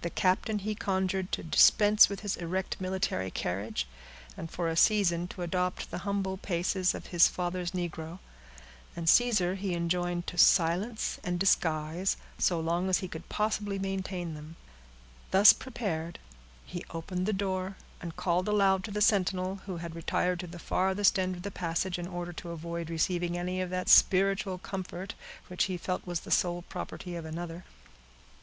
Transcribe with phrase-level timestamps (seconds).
[0.00, 3.86] The captain he conjured to dispense with his erect military carriage,
[4.34, 8.18] and for a season to adopt the humble paces of his father's negro;
[8.96, 14.32] and Caesar he enjoined to silence and disguise, so long as he could possibly maintain
[14.32, 14.56] them.
[15.32, 16.18] Thus prepared,
[16.64, 20.58] he opened the door, and called aloud to the sentinel, who had retired to the
[20.58, 25.12] farthest end of the passage, in order to avoid receiving any of that spiritual comfort,
[25.48, 27.66] which he felt was the sole property of another.